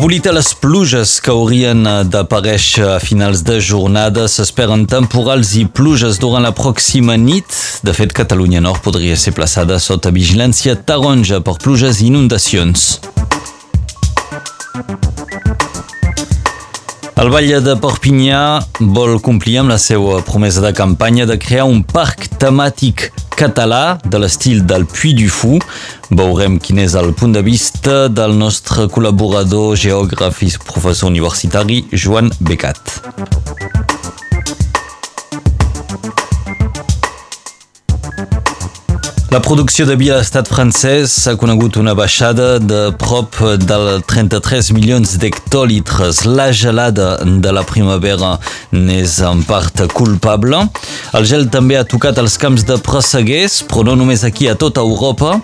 [0.00, 6.16] Abolit a les pluges que haurien d'aparèixer a finals de jornada s'esperen temporals i pluges
[6.22, 7.44] durant la pròxima nit.
[7.84, 12.88] De fet, Catalunya Nord podria ser plaçada sota vigilància taronja per pluges i inundacions.
[17.20, 18.42] El Vall de Perpinyà
[18.96, 24.18] vol complir amb la seva promesa de campanya de crear un parc temàtic català de
[24.20, 25.56] l'estil del Puy du Fou.
[26.12, 33.79] Veurem quin és el punt de vista del nostre col·laborador geògraf professor universitari Joan Becat.
[39.30, 44.72] La producció de vi a l'estat francès ha conegut una baixada de prop del 33
[44.74, 46.24] milions d'hectolitres.
[46.26, 48.32] La gelada de la primavera
[48.74, 50.64] n'és en part culpable.
[51.14, 54.82] El gel també ha tocat els camps de presseguers, però no només aquí, a tota
[54.82, 55.38] Europa.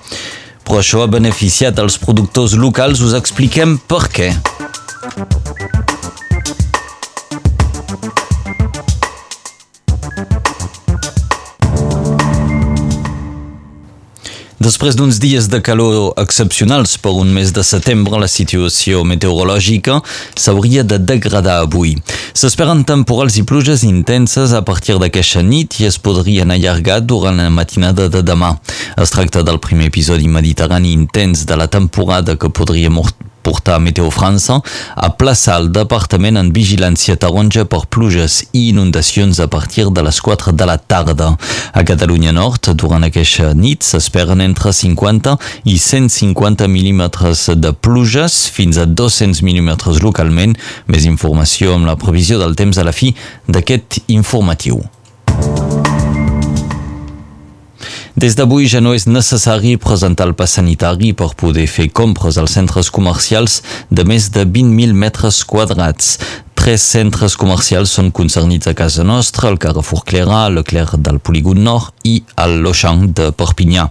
[0.66, 3.06] Però això ha beneficiat els productors locals.
[3.06, 4.32] Us expliquem per què.
[14.66, 20.00] Després d'uns dies de calor excepcionals per un mes de setembre, la situació meteorològica
[20.34, 21.92] s'hauria de degradar avui.
[22.34, 27.46] S'esperen temporals i pluges intenses a partir d'aquesta nit i es podrien allargar durant la
[27.60, 28.56] matinada de demà.
[28.98, 32.90] Es tracta del primer episodi mediterrani intens de la temporada que podria
[33.46, 34.58] portar Meteo França
[34.96, 40.18] a plaçar el departament en vigilància taronja per pluges i inundacions a partir de les
[40.20, 41.30] 4 de la tarda.
[41.72, 45.36] A Catalunya Nord, durant aquesta nit, s'esperen entre 50
[45.70, 50.56] i 150 mil·límetres de pluges, fins a 200 mil·límetres localment.
[50.90, 53.14] Més informació amb la previsió del temps a la fi
[53.46, 54.82] d'aquest informatiu.
[58.16, 62.54] Des d'avui ja no és necessari presentar el pas sanitari per poder fer compres als
[62.56, 63.58] centres comercials
[63.92, 66.14] de més de 20.000 metres quadrats
[66.66, 71.92] tres centres comercials són concernits a casa nostra, el Carrefour Clerà, Leclerc del Polígon Nord
[72.02, 73.84] i el L'Auchan de Perpinyà.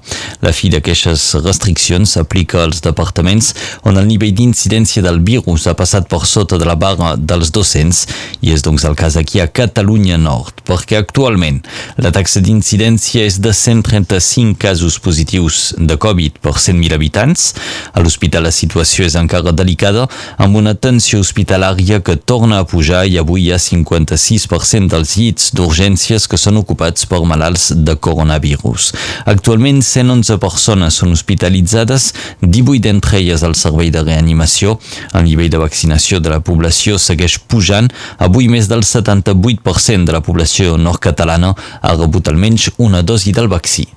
[0.43, 3.53] La fi d'aquestes restriccions s'aplica als departaments
[3.87, 8.01] on el nivell d'incidència del virus ha passat per sota de la barra dels 200
[8.43, 11.61] i és doncs el cas aquí a Catalunya Nord, perquè actualment
[11.95, 17.47] la taxa d'incidència és de 135 casos positius de Covid per 100.000 habitants.
[17.95, 23.05] A l'hospital la situació és encara delicada amb una tensió hospitalària que torna a pujar
[23.07, 28.91] i avui hi ha 56% dels llits d'urgències que són ocupats per malalts de coronavirus.
[29.31, 32.11] Actualment 111 persones són hospitalitzades,
[32.41, 34.77] 18 d'entre elles al servei de reanimació.
[35.13, 37.91] El nivell de vaccinació de la població segueix pujant.
[38.19, 43.94] Avui més del 78% de la població nord-catalana ha rebut almenys una dosi del vaccí.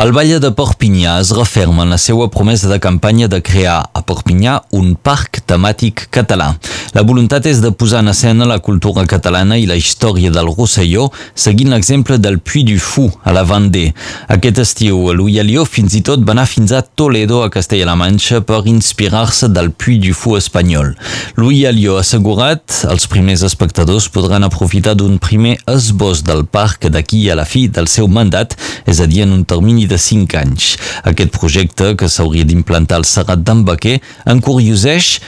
[0.00, 4.00] El Valle de Perpinyà es referma en la seva promesa de campanya de crear a
[4.00, 6.54] Perpinyà un parc temàtic català.
[6.96, 11.10] La voluntat és de posar en escena la cultura catalana i la història del Rosselló,
[11.34, 13.92] seguint l'exemple del Puy du Fou, a la Vendée.
[14.32, 18.40] Aquest estiu, Louis Alió fins i tot va anar fins a Toledo, a Castella-La Manxa,
[18.40, 20.94] per inspirar-se del Puy du Fou espanyol.
[21.36, 27.26] Louis Alió ha assegurat els primers espectadors podran aprofitar d'un primer esbós del parc d'aquí
[27.28, 28.56] a la fi del seu mandat,
[28.88, 30.76] és a dir, en un termini de 5 anys.
[31.08, 33.98] Aquest projecte, que s'hauria d'implantar al Serrat d'en Baquer,
[34.28, 35.18] encurioseix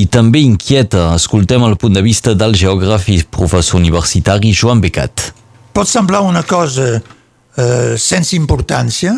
[0.00, 1.12] i també inquieta.
[1.14, 5.30] Escoltem el punt de vista del geògraf i professor universitari Joan Becat.
[5.74, 9.14] Pot semblar una cosa eh, sense importància,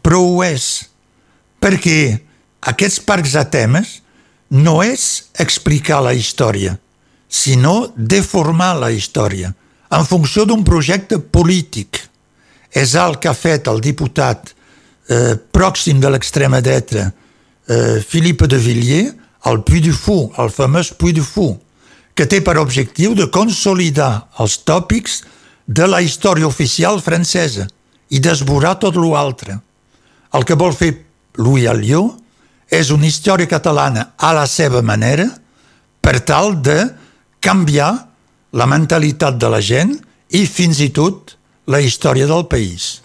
[0.00, 0.68] però ho és,
[1.60, 2.18] perquè
[2.72, 3.98] aquests parcs a temes
[4.50, 6.76] no és explicar la història,
[7.28, 9.52] sinó deformar la història
[9.90, 12.09] en funció d'un projecte polític
[12.72, 14.52] és el que ha fet el diputat
[15.10, 19.14] eh, pròxim de l'extrema dreta eh, Philippe de Villiers
[19.48, 21.56] al Puy du Fou, el famós Puy du Fou,
[22.14, 25.22] que té per objectiu de consolidar els tòpics
[25.66, 27.66] de la història oficial francesa
[28.10, 29.56] i desborar tot l'altre.
[30.34, 30.92] El que vol fer
[31.38, 32.18] Louis Alliot
[32.70, 35.26] és una història catalana a la seva manera
[36.00, 36.78] per tal de
[37.40, 37.90] canviar
[38.52, 39.96] la mentalitat de la gent
[40.36, 43.00] i fins i tot la història del país.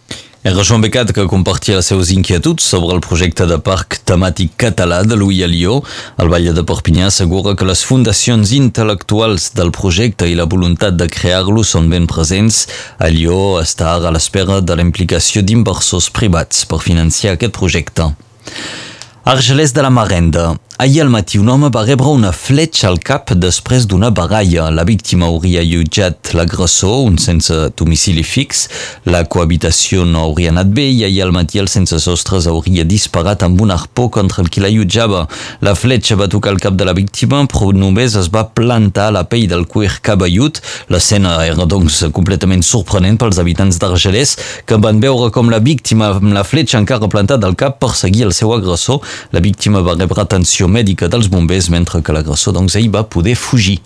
[0.46, 5.00] Era Joan Becat que compartia les seves inquietuds sobre el projecte de parc temàtic català
[5.02, 5.80] de Louis Alió.
[6.22, 11.10] El Vall de Perpinyà assegura que les fundacions intel·lectuals del projecte i la voluntat de
[11.10, 12.68] crear-lo són ben presents.
[13.02, 18.12] Alió està a l'espera de la implicació d'inversors privats per financiar aquest projecte.
[19.26, 20.52] Argelès de la Marenda.
[20.78, 24.66] Ahir al matí un home va rebre una fletxa al cap després d'una baralla.
[24.76, 28.66] La víctima hauria allotjat l'agressor, un sense domicili fix.
[29.08, 33.46] La cohabitació no hauria anat bé i ahir al matí el sense sostres hauria disparat
[33.48, 35.22] amb un arpó contra el qui l'allotjava.
[35.64, 39.16] La fletxa va tocar el cap de la víctima, però només es va plantar a
[39.16, 40.60] la pell del cuir cabellut.
[40.92, 44.36] L'escena era doncs completament sorprenent pels habitants d'Argelès,
[44.68, 48.36] que van veure com la víctima amb la fletxa encara plantada al cap perseguia el
[48.36, 49.00] seu agressor.
[49.32, 53.04] La víctima va rebre atenció atenció mèdica dels bombers mentre que l'agressor doncs, ell va
[53.04, 53.80] poder fugir.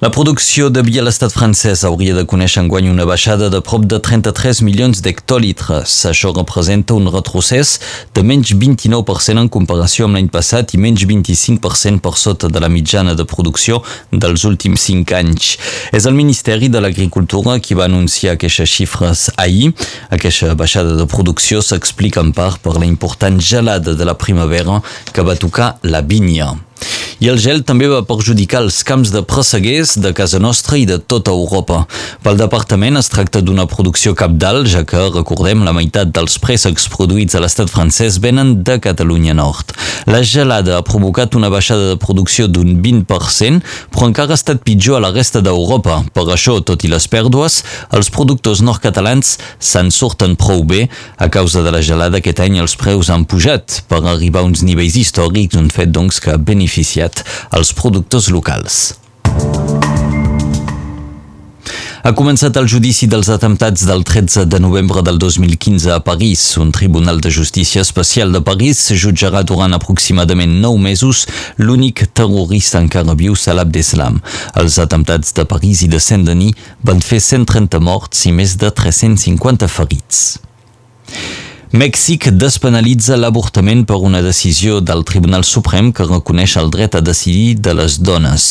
[0.00, 3.82] La producció de vi a l'estat francès hauria de conèixer enguany una baixada de prop
[3.84, 5.96] de 33 milions d'hectolitres.
[6.08, 7.74] Això representa un retrocés
[8.16, 12.72] de menys 29% en comparació amb l'any passat i menys 25% per sota de la
[12.72, 15.50] mitjana de producció dels últims 5 anys.
[15.92, 19.74] És el Ministeri de l'Agricultura qui va anunciar aquestes xifres ahir.
[20.08, 24.80] Aquesta baixada de producció s'explica en part per la important gelada de la primavera
[25.12, 26.54] que va tocar la vinya.
[27.20, 30.96] I el gel també va perjudicar els camps de presseguers de casa nostra i de
[30.96, 31.82] tota Europa.
[32.24, 37.36] Pel departament es tracta d'una producció capdalt, ja que, recordem, la meitat dels préssecs produïts
[37.36, 39.74] a l'estat francès venen de Catalunya Nord.
[40.08, 43.60] La gelada ha provocat una baixada de producció d'un 20%,
[43.92, 46.00] però encara ha estat pitjor a la resta d'Europa.
[46.16, 47.60] Per això, tot i les pèrdues,
[47.92, 50.86] els productors nord-catalans se'n surten prou bé.
[51.20, 54.64] A causa de la gelada aquest any els preus han pujat per arribar a uns
[54.64, 56.40] nivells històrics, un fet doncs que ha
[56.70, 58.94] beneficiat als productors locals.
[62.00, 66.56] Ha començat el judici dels atemptats del 13 de novembre del 2015 a París.
[66.56, 71.26] Un tribunal de justícia especial de París jutjarà durant aproximadament 9 mesos
[71.58, 74.22] l'únic terrorista encara viu, Salah Abdeslam.
[74.54, 79.68] Els atemptats de París i de Saint-Denis van fer 130 morts i més de 350
[79.68, 80.40] ferits.
[81.70, 87.60] Mèxic despenalitza l'avortament per una decisió del Tribunal Suprem que reconeix el dret a decidir
[87.62, 88.46] de les dones.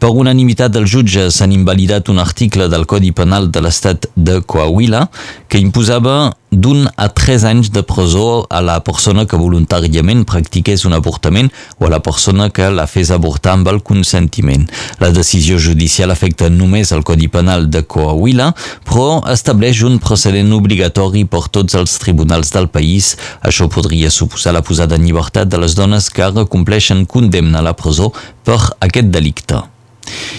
[0.00, 5.04] Per unanimitat dels jutges han invalidat un article del Codi Penal de l'estat de Coahuila
[5.52, 10.92] que imposava d'un a tres anys de presó a la persona que voluntàriament practiqués un
[10.92, 11.48] avortament
[11.80, 14.68] o a la persona que la fes avortar amb el consentiment.
[15.00, 18.52] La decisió judicial afecta només el Codi Penal de Coahuila,
[18.84, 23.16] però estableix un precedent obligatori per tots els tribunals del país.
[23.40, 27.68] Això podria suposar la posada en llibertat de les dones que ara compleixen condemna a
[27.70, 28.12] la presó
[28.44, 29.71] per aquest delicte.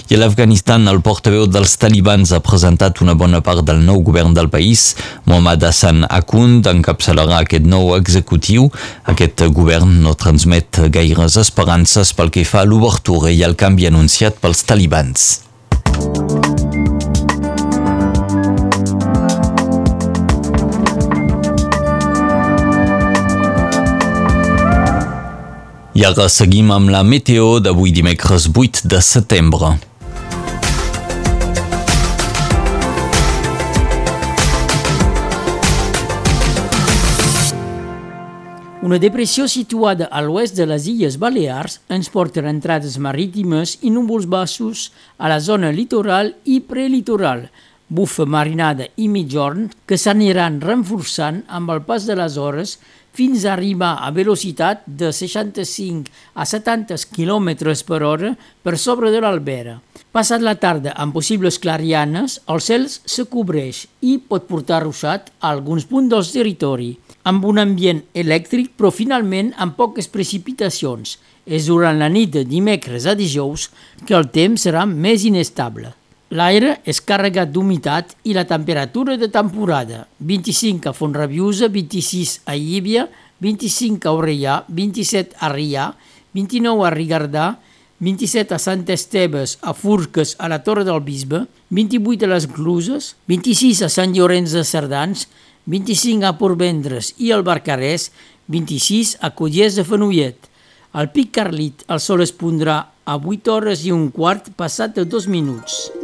[0.09, 4.35] I a l'Afganistan, el portaveu dels talibans ha presentat una bona part del nou govern
[4.35, 4.93] del país.
[5.29, 8.67] Mohammad Hassan Akund encapçalarà aquest nou executiu.
[9.09, 14.41] Aquest govern no transmet gaires esperances pel que fa a l'obertura i al canvi anunciat
[14.43, 15.31] pels talibans.
[25.93, 29.67] I ara seguim amb la meteo d'avui dimecres 8 de setembre.
[38.81, 44.25] Una depressió situada a l'oest de les Illes Balears ens porta entrades marítimes i núvols
[44.25, 44.89] baixos
[45.21, 47.45] a la zona litoral i prelitoral,
[47.89, 52.77] bufa marinada i mitjorn que s'aniran reforçant amb el pas de les hores
[53.13, 57.49] fins a arribar a velocitat de 65 a 70 km
[57.85, 59.79] per hora per sobre de l'Albera.
[60.13, 65.53] Passat la tarda amb possibles clarianes, el cel se cobreix i pot portar ruixat a
[65.53, 66.91] alguns punts del territori,
[67.23, 71.17] amb un ambient elèctric però finalment amb poques precipitacions.
[71.45, 73.67] És durant la nit de dimecres a dijous
[74.07, 75.91] que el temps serà més inestable.
[76.33, 80.07] L'aire és carregat d'humitat i la temperatura de temporada.
[80.17, 83.05] 25 a Fontrabiusa, 26 a Llívia,
[83.43, 85.91] 25 a Orellà, 27 a Rià,
[86.33, 87.45] 29 a Rigardà,
[88.01, 93.13] 27 a Sant Esteves, a Furques, a la Torre del Bisbe, 28 a les Cluses,
[93.29, 95.27] 26 a Sant Llorenç de Cerdans,
[95.69, 98.09] 25 a Portvendres i al Barcarès,
[98.49, 100.49] 26 a Colliers de Fenollet.
[100.97, 105.05] Al Pic Carlit el sol es pondrà a 8 hores i un quart passat de
[105.05, 106.02] dos minuts.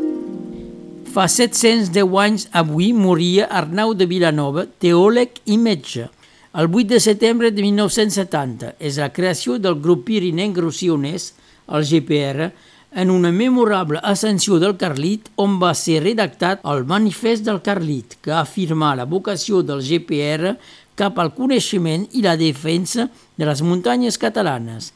[1.10, 6.04] Fa 710 anys avui moria Arnau de Vilanova, teòleg i metge.
[6.54, 11.32] El 8 de setembre de 1970 és la creació del grup pirinenc rosionès,
[11.74, 12.52] el GPR,
[12.94, 18.38] en una memorable ascensió del Carlit on va ser redactat el Manifest del Carlit, que
[18.38, 20.56] afirma la vocació del GPR
[20.94, 24.94] cap al coneixement i la defensa de les muntanyes catalanes.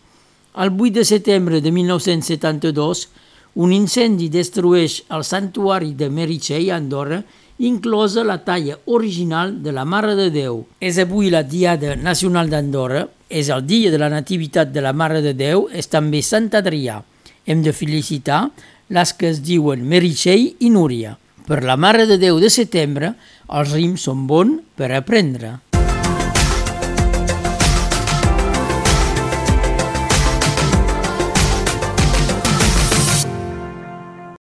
[0.62, 3.08] El 8 de setembre de 1972,
[3.55, 7.22] un incendi destrueix el santuari de Meritxell a Andorra,
[7.60, 10.63] inclosa la talla original de la Mare de Déu.
[10.81, 15.22] És avui la Diada Nacional d'Andorra, és el dia de la Nativitat de la Mare
[15.22, 17.01] de Déu, és també Sant Adrià.
[17.45, 18.48] Hem de felicitar
[18.89, 21.17] les que es diuen Meritxell i Núria.
[21.48, 23.13] Per la Mare de Déu de setembre,
[23.51, 25.60] els rims són bons per aprendre.